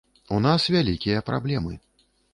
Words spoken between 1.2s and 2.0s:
праблемы.